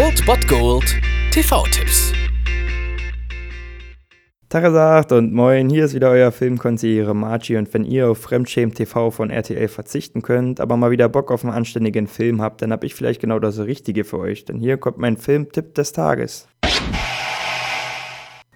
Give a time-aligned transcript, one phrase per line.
[0.00, 0.94] Old Bot Gold
[1.32, 2.12] TV-Tipps.
[4.48, 9.10] Tagesacht und moin, hier ist wieder euer Filmkonsigliere Margie und wenn ihr auf Fremdschämen TV
[9.10, 12.84] von RTL verzichten könnt, aber mal wieder Bock auf einen anständigen Film habt, dann hab
[12.84, 16.46] ich vielleicht genau das Richtige für euch, denn hier kommt mein Filmtipp des Tages.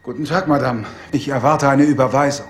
[0.04, 0.84] Guten Tag, Madame.
[1.10, 2.46] Ich erwarte eine Überweisung.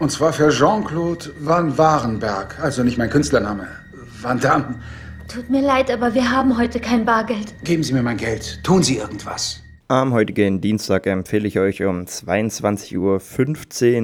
[0.00, 3.68] Und zwar für Jean-Claude Van Warenberg, also nicht mein Künstlername.
[4.20, 4.80] Van Damme.
[5.28, 7.54] Tut mir leid, aber wir haben heute kein Bargeld.
[7.64, 8.60] Geben Sie mir mein Geld.
[8.62, 9.63] Tun Sie irgendwas.
[9.86, 12.96] Am heutigen Dienstag empfehle ich euch um 22.15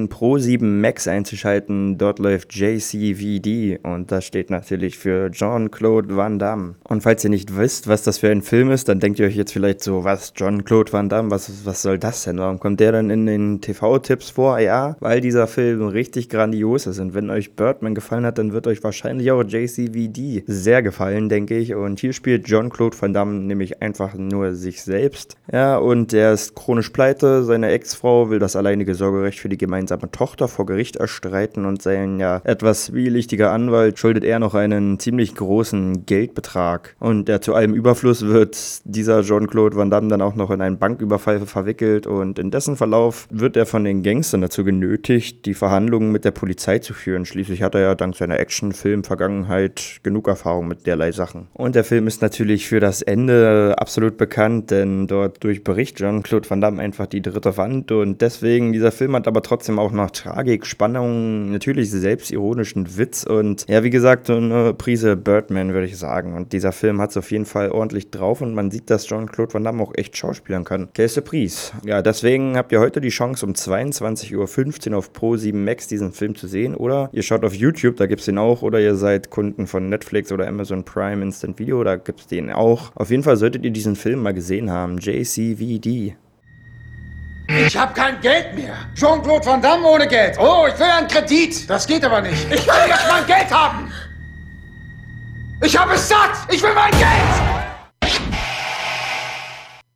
[0.03, 1.97] Uhr Pro 7 Max einzuschalten.
[1.97, 6.75] Dort läuft JCVD und das steht natürlich für Jean-Claude Van Damme.
[6.83, 9.35] Und falls ihr nicht wisst, was das für ein Film ist, dann denkt ihr euch
[9.35, 12.37] jetzt vielleicht so, was, Jean-Claude Van Damme, was, was soll das denn?
[12.37, 14.59] Warum kommt der dann in den TV-Tipps vor?
[14.59, 16.99] Ja, weil dieser Film richtig grandios ist.
[16.99, 21.57] Und wenn euch Birdman gefallen hat, dann wird euch wahrscheinlich auch JCVD sehr gefallen, denke
[21.57, 21.73] ich.
[21.73, 25.37] Und hier spielt Jean-Claude Van Damme nämlich einfach nur sich selbst.
[25.51, 27.43] Ja, und er ist chronisch pleite.
[27.43, 32.19] Seine Ex-Frau will das alleinige Sorgerecht für die gemeinsame Tochter vor Gericht erstreiten und sein
[32.19, 36.95] ja etwas zwielichtiger Anwalt schuldet er noch einen ziemlich großen Geldbetrag.
[36.99, 40.77] Und ja, zu allem Überfluss wird dieser Jean-Claude Van Damme dann auch noch in einen
[40.77, 46.11] Banküberfall verwickelt und in dessen Verlauf wird er von den Gangstern dazu genötigt, die Verhandlungen
[46.11, 47.25] mit der Polizei zu führen.
[47.25, 51.47] Schließlich hat er ja dank seiner Actionfilm-Vergangenheit genug Erfahrung mit derlei Sachen.
[51.53, 56.49] Und der Film ist natürlich für das Ende absolut bekannt, denn dort durch Bericht Jean-Claude
[56.49, 60.11] Van Damme einfach die dritte Wand und deswegen, dieser Film hat aber trotzdem auch noch
[60.11, 65.97] Tragik, Spannung, natürlich selbstironischen Witz und ja, wie gesagt, so eine Prise Birdman, würde ich
[65.97, 66.35] sagen.
[66.35, 69.53] Und dieser Film hat es auf jeden Fall ordentlich drauf und man sieht, dass Jean-Claude
[69.53, 70.91] Van Damme auch echt schauspielern kann.
[70.93, 71.73] Käse Pries.
[71.85, 76.11] Ja, deswegen habt ihr heute die Chance, um 22.15 Uhr auf Pro 7 Max diesen
[76.11, 78.95] Film zu sehen oder ihr schaut auf YouTube, da gibt es den auch, oder ihr
[78.95, 82.91] seid Kunden von Netflix oder Amazon Prime Instant Video, da gibt es den auch.
[82.95, 84.97] Auf jeden Fall solltet ihr diesen Film mal gesehen haben.
[84.97, 86.15] JC DVD.
[87.67, 88.75] Ich habe kein Geld mehr.
[88.95, 90.37] Jean-Claude Van Damme ohne Geld.
[90.39, 91.69] Oh, ich will einen Kredit.
[91.69, 92.45] Das geht aber nicht.
[92.45, 93.91] Ich will jetzt mein Geld haben.
[95.63, 96.47] Ich habe es satt.
[96.49, 97.51] Ich will mein Geld.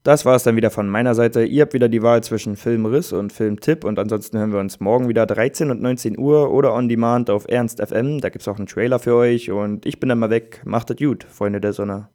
[0.03, 1.45] Das war es dann wieder von meiner Seite.
[1.45, 5.07] Ihr habt wieder die Wahl zwischen Filmriss und Filmtipp und ansonsten hören wir uns morgen
[5.09, 8.21] wieder 13 und 19 Uhr oder on demand auf Ernst FM.
[8.21, 10.61] Da gibt es auch einen Trailer für euch und ich bin dann mal weg.
[10.63, 12.09] Macht es gut, Freunde der Sonne.